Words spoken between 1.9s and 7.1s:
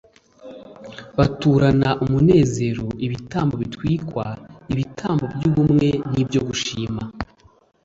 umunezero ibitambo bitwikwa, ibitambo by'ubumwe n'ibyo gushimira